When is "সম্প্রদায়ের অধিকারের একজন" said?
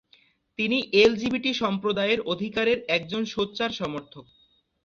1.61-3.21